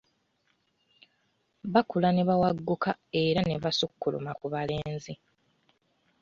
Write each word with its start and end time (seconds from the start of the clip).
Bakula 1.73 2.09
ne 2.13 2.23
bawagguuka 2.27 2.91
era 3.23 3.41
ne 3.45 3.55
basukkuluma 3.63 4.31
ku 4.39 4.45
balenzi. 4.53 5.13